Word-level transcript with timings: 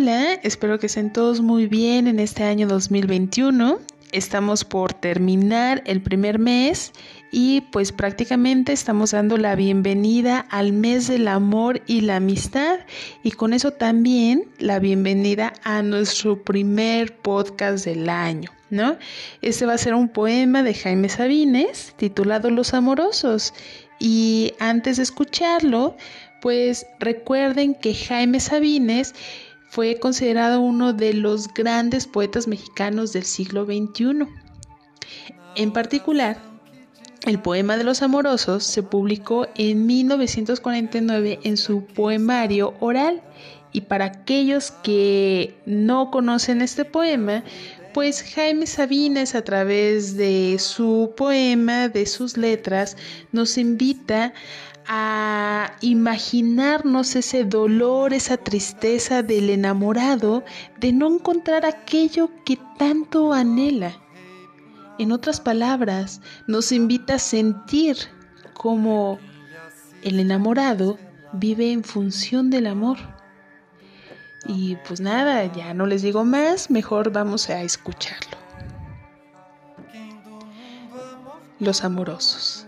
Hola, 0.00 0.34
espero 0.44 0.78
que 0.78 0.86
estén 0.86 1.12
todos 1.12 1.40
muy 1.40 1.66
bien 1.66 2.06
en 2.06 2.20
este 2.20 2.44
año 2.44 2.68
2021. 2.68 3.80
Estamos 4.12 4.64
por 4.64 4.92
terminar 4.92 5.82
el 5.86 6.00
primer 6.00 6.38
mes 6.38 6.92
y 7.32 7.62
pues 7.72 7.90
prácticamente 7.90 8.72
estamos 8.72 9.10
dando 9.10 9.36
la 9.38 9.56
bienvenida 9.56 10.46
al 10.50 10.72
mes 10.72 11.08
del 11.08 11.26
amor 11.26 11.82
y 11.88 12.02
la 12.02 12.16
amistad 12.16 12.78
y 13.24 13.32
con 13.32 13.52
eso 13.52 13.72
también 13.72 14.44
la 14.60 14.78
bienvenida 14.78 15.52
a 15.64 15.82
nuestro 15.82 16.44
primer 16.44 17.16
podcast 17.16 17.84
del 17.84 18.08
año, 18.08 18.52
¿no? 18.70 18.98
Este 19.42 19.66
va 19.66 19.72
a 19.72 19.78
ser 19.78 19.94
un 19.94 20.10
poema 20.10 20.62
de 20.62 20.74
Jaime 20.74 21.08
Sabines 21.08 21.92
titulado 21.96 22.50
Los 22.50 22.72
Amorosos 22.72 23.52
y 23.98 24.52
antes 24.60 24.98
de 24.98 25.02
escucharlo, 25.02 25.96
pues 26.40 26.86
recuerden 27.00 27.74
que 27.74 27.96
Jaime 27.96 28.38
Sabines 28.38 29.12
fue 29.68 29.98
considerado 29.98 30.60
uno 30.60 30.92
de 30.92 31.14
los 31.14 31.52
grandes 31.52 32.06
poetas 32.06 32.48
mexicanos 32.48 33.12
del 33.12 33.24
siglo 33.24 33.64
XXI. 33.64 34.26
En 35.56 35.72
particular, 35.72 36.38
el 37.26 37.40
poema 37.40 37.76
de 37.76 37.84
los 37.84 38.02
amorosos 38.02 38.64
se 38.64 38.82
publicó 38.82 39.48
en 39.56 39.86
1949 39.86 41.40
en 41.42 41.56
su 41.56 41.84
poemario 41.84 42.74
oral 42.80 43.22
y 43.72 43.82
para 43.82 44.06
aquellos 44.06 44.70
que 44.70 45.54
no 45.66 46.10
conocen 46.10 46.62
este 46.62 46.84
poema, 46.84 47.44
pues 47.92 48.22
Jaime 48.34 48.66
Sabines 48.66 49.34
a 49.34 49.42
través 49.42 50.16
de 50.16 50.56
su 50.58 51.12
poema, 51.16 51.88
de 51.88 52.06
sus 52.06 52.36
letras, 52.36 52.96
nos 53.32 53.58
invita 53.58 54.32
a 54.88 55.72
imaginarnos 55.82 57.14
ese 57.14 57.44
dolor, 57.44 58.14
esa 58.14 58.38
tristeza 58.38 59.22
del 59.22 59.50
enamorado 59.50 60.44
de 60.80 60.92
no 60.92 61.14
encontrar 61.14 61.66
aquello 61.66 62.30
que 62.46 62.58
tanto 62.78 63.34
anhela. 63.34 63.92
En 64.98 65.12
otras 65.12 65.40
palabras, 65.40 66.22
nos 66.46 66.72
invita 66.72 67.14
a 67.16 67.18
sentir 67.18 67.96
como 68.54 69.18
el 70.02 70.18
enamorado 70.20 70.98
vive 71.34 71.70
en 71.70 71.84
función 71.84 72.48
del 72.48 72.66
amor. 72.66 72.96
Y 74.46 74.76
pues 74.86 75.00
nada, 75.00 75.44
ya 75.52 75.74
no 75.74 75.86
les 75.86 76.00
digo 76.00 76.24
más, 76.24 76.70
mejor 76.70 77.12
vamos 77.12 77.50
a 77.50 77.60
escucharlo. 77.60 78.38
Los 81.60 81.84
amorosos. 81.84 82.67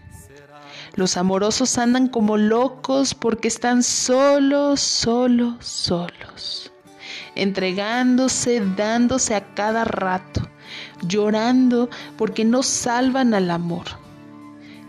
Los 0.95 1.15
amorosos 1.15 1.77
andan 1.77 2.09
como 2.09 2.35
locos 2.35 3.13
porque 3.13 3.47
están 3.47 3.81
solos, 3.81 4.81
solos, 4.81 5.65
solos, 5.65 6.73
entregándose, 7.35 8.61
dándose 8.75 9.35
a 9.35 9.53
cada 9.53 9.85
rato, 9.85 10.49
llorando 11.07 11.89
porque 12.17 12.43
no 12.43 12.61
salvan 12.61 13.33
al 13.33 13.51
amor. 13.51 13.85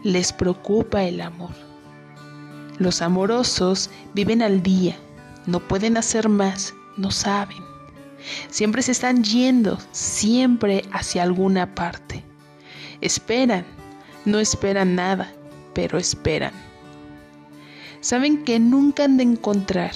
Les 0.03 0.33
preocupa 0.33 1.05
el 1.05 1.21
amor. 1.21 1.53
Los 2.79 3.01
amorosos 3.01 3.89
viven 4.13 4.43
al 4.43 4.61
día, 4.61 4.97
no 5.47 5.61
pueden 5.61 5.97
hacer 5.97 6.29
más, 6.29 6.75
no 6.97 7.13
saben. 7.13 7.63
Siempre 8.49 8.83
se 8.83 8.91
están 8.91 9.23
yendo, 9.23 9.79
siempre 9.93 10.85
hacia 10.91 11.23
alguna 11.23 11.77
parte. 11.77 12.25
Esperan, 13.01 13.65
no 14.25 14.41
esperan 14.41 14.97
nada 14.97 15.33
pero 15.75 15.99
esperan. 15.99 16.53
Saben 18.01 18.45
que 18.45 18.59
nunca 18.59 19.05
han 19.05 19.17
de 19.17 19.25
encontrar. 19.25 19.93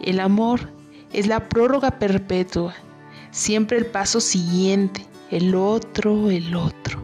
El 0.00 0.20
amor 0.20 0.70
es 1.12 1.26
la 1.26 1.48
prórroga 1.48 1.92
perpetua, 1.92 2.74
siempre 3.30 3.78
el 3.78 3.86
paso 3.86 4.20
siguiente, 4.20 5.06
el 5.30 5.54
otro, 5.54 6.30
el 6.30 6.54
otro. 6.54 7.02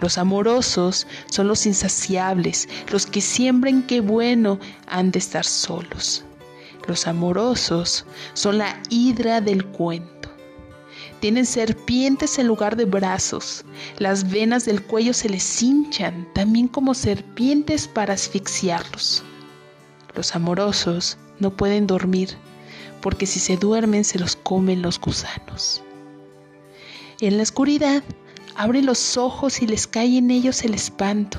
Los 0.00 0.18
amorosos 0.18 1.06
son 1.30 1.48
los 1.48 1.66
insaciables, 1.66 2.68
los 2.90 3.06
que 3.06 3.20
siembren 3.20 3.82
que 3.82 4.00
bueno 4.00 4.60
han 4.86 5.10
de 5.10 5.18
estar 5.18 5.44
solos. 5.44 6.24
Los 6.86 7.06
amorosos 7.06 8.06
son 8.34 8.58
la 8.58 8.80
hidra 8.90 9.40
del 9.40 9.66
cuento. 9.66 10.17
Tienen 11.20 11.46
serpientes 11.46 12.38
en 12.38 12.46
lugar 12.46 12.76
de 12.76 12.84
brazos. 12.84 13.64
Las 13.98 14.30
venas 14.30 14.64
del 14.64 14.82
cuello 14.82 15.12
se 15.12 15.28
les 15.28 15.62
hinchan, 15.62 16.28
también 16.32 16.68
como 16.68 16.94
serpientes 16.94 17.88
para 17.88 18.14
asfixiarlos. 18.14 19.24
Los 20.14 20.34
amorosos 20.36 21.18
no 21.40 21.50
pueden 21.50 21.86
dormir, 21.86 22.30
porque 23.00 23.26
si 23.26 23.40
se 23.40 23.56
duermen 23.56 24.04
se 24.04 24.18
los 24.18 24.36
comen 24.36 24.82
los 24.82 25.00
gusanos. 25.00 25.82
En 27.20 27.36
la 27.36 27.42
oscuridad 27.42 28.04
abren 28.54 28.86
los 28.86 29.16
ojos 29.16 29.60
y 29.60 29.66
les 29.66 29.88
cae 29.88 30.18
en 30.18 30.30
ellos 30.30 30.62
el 30.62 30.74
espanto. 30.74 31.38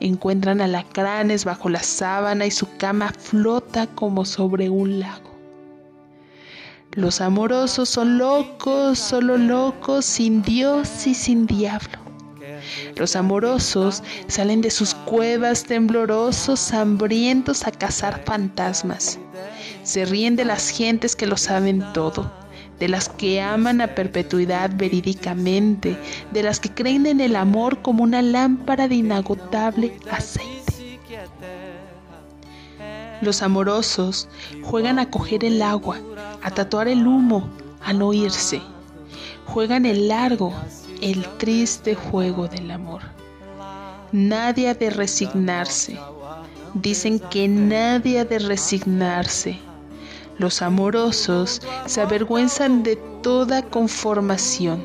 Encuentran 0.00 0.60
alacranes 0.60 1.44
bajo 1.44 1.68
la 1.68 1.82
sábana 1.82 2.46
y 2.46 2.50
su 2.50 2.68
cama 2.78 3.12
flota 3.16 3.86
como 3.86 4.24
sobre 4.24 4.70
un 4.70 4.98
lago. 5.00 5.27
Los 6.98 7.20
amorosos 7.20 7.88
son 7.88 8.18
locos, 8.18 8.98
solo 8.98 9.38
locos, 9.38 10.04
sin 10.04 10.42
Dios 10.42 11.06
y 11.06 11.14
sin 11.14 11.46
diablo. 11.46 11.96
Los 12.96 13.14
amorosos 13.14 14.02
salen 14.26 14.62
de 14.62 14.72
sus 14.72 14.94
cuevas 14.94 15.62
temblorosos, 15.62 16.72
hambrientos 16.72 17.64
a 17.68 17.70
cazar 17.70 18.24
fantasmas. 18.24 19.20
Se 19.84 20.06
ríen 20.06 20.34
de 20.34 20.44
las 20.44 20.70
gentes 20.70 21.14
que 21.14 21.28
lo 21.28 21.36
saben 21.36 21.84
todo, 21.94 22.32
de 22.80 22.88
las 22.88 23.08
que 23.08 23.40
aman 23.40 23.80
a 23.80 23.94
perpetuidad 23.94 24.68
verídicamente, 24.74 25.96
de 26.32 26.42
las 26.42 26.58
que 26.58 26.74
creen 26.74 27.06
en 27.06 27.20
el 27.20 27.36
amor 27.36 27.80
como 27.80 28.02
una 28.02 28.22
lámpara 28.22 28.88
de 28.88 28.96
inagotable 28.96 29.96
aceite. 30.10 30.57
Los 33.20 33.42
amorosos 33.42 34.28
juegan 34.62 34.98
a 34.98 35.10
coger 35.10 35.44
el 35.44 35.60
agua, 35.60 35.98
a 36.42 36.50
tatuar 36.50 36.88
el 36.88 37.06
humo, 37.06 37.48
a 37.84 37.92
no 37.92 38.12
irse. 38.12 38.62
Juegan 39.46 39.86
el 39.86 40.08
largo, 40.08 40.52
el 41.00 41.26
triste 41.38 41.94
juego 41.94 42.46
del 42.48 42.70
amor. 42.70 43.02
Nadie 44.12 44.68
ha 44.68 44.74
de 44.74 44.90
resignarse. 44.90 45.98
Dicen 46.74 47.18
que 47.18 47.48
nadie 47.48 48.20
ha 48.20 48.24
de 48.24 48.38
resignarse. 48.38 49.58
Los 50.38 50.62
amorosos 50.62 51.60
se 51.86 52.00
avergüenzan 52.00 52.84
de 52.84 52.96
toda 53.22 53.62
conformación, 53.62 54.84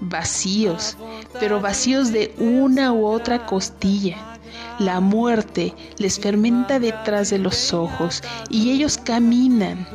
vacíos, 0.00 0.96
pero 1.40 1.60
vacíos 1.60 2.12
de 2.12 2.32
una 2.38 2.92
u 2.92 3.04
otra 3.06 3.44
costilla. 3.46 4.33
La 4.80 4.98
muerte 4.98 5.72
les 5.98 6.18
fermenta 6.18 6.80
detrás 6.80 7.30
de 7.30 7.38
los 7.38 7.72
ojos 7.72 8.22
y 8.50 8.72
ellos 8.72 8.98
caminan, 8.98 9.86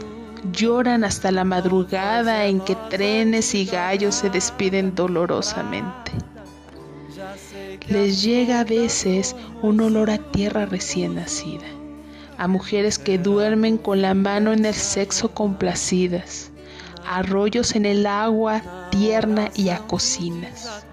lloran 0.53 1.03
hasta 1.03 1.31
la 1.31 1.43
madrugada 1.43 2.45
en 2.45 2.61
que 2.61 2.77
trenes 2.89 3.53
y 3.55 3.65
gallos 3.65 4.15
se 4.15 4.29
despiden 4.29 4.95
dolorosamente. 4.95 6.13
Les 7.89 8.23
llega 8.23 8.61
a 8.61 8.63
veces 8.63 9.35
un 9.61 9.81
olor 9.81 10.09
a 10.11 10.17
tierra 10.17 10.65
recién 10.65 11.15
nacida, 11.15 11.65
a 12.37 12.47
mujeres 12.47 12.97
que 12.97 13.17
duermen 13.17 13.77
con 13.77 14.01
la 14.01 14.13
mano 14.13 14.53
en 14.53 14.63
el 14.63 14.73
sexo 14.73 15.33
complacidas, 15.33 16.51
arroyos 17.05 17.75
en 17.75 17.85
el 17.85 18.05
agua 18.05 18.61
tierna 18.91 19.49
y 19.55 19.69
a 19.69 19.79
cocinas. 19.79 20.85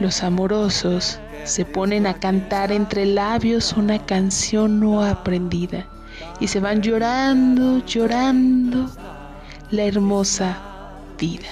Los 0.00 0.22
amorosos 0.22 1.20
se 1.50 1.64
ponen 1.64 2.06
a 2.06 2.14
cantar 2.14 2.70
entre 2.70 3.04
labios 3.04 3.72
una 3.72 4.06
canción 4.06 4.78
no 4.78 5.02
aprendida 5.02 5.86
y 6.38 6.46
se 6.46 6.60
van 6.60 6.80
llorando, 6.80 7.84
llorando 7.84 8.88
la 9.70 9.82
hermosa 9.82 10.56
vida. 11.18 11.48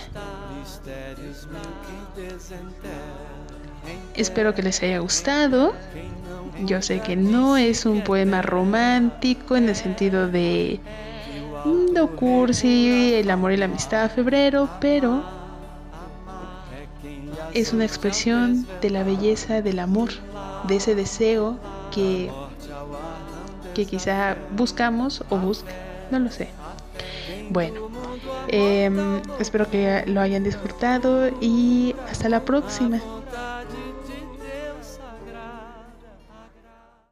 Espero 4.14 4.54
que 4.54 4.62
les 4.62 4.82
haya 4.82 5.00
gustado. 5.00 5.74
Yo 6.64 6.80
sé 6.80 7.00
que 7.00 7.16
no 7.16 7.56
es 7.56 7.84
un 7.84 8.02
poema 8.02 8.40
romántico 8.40 9.56
en 9.56 9.68
el 9.68 9.76
sentido 9.76 10.28
de 10.28 10.80
no 11.92 12.14
cursi, 12.14 13.14
el 13.14 13.30
amor 13.30 13.52
y 13.52 13.56
la 13.56 13.64
amistad 13.64 14.10
febrero, 14.10 14.68
pero 14.80 15.37
es 17.54 17.72
una 17.72 17.84
expresión 17.84 18.66
de 18.80 18.90
la 18.90 19.02
belleza 19.02 19.62
del 19.62 19.78
amor, 19.78 20.10
de 20.66 20.76
ese 20.76 20.94
deseo 20.94 21.58
que, 21.94 22.30
que 23.74 23.86
quizá 23.86 24.36
buscamos 24.56 25.24
o 25.30 25.38
busque, 25.38 25.72
no 26.10 26.18
lo 26.18 26.30
sé. 26.30 26.48
Bueno, 27.50 27.90
em, 28.48 29.20
espero 29.38 29.70
que 29.70 30.04
lo 30.06 30.20
hayan 30.20 30.44
disfrutado 30.44 31.28
y 31.40 31.94
hasta 32.10 32.28
la 32.28 32.44
próxima. 32.44 33.00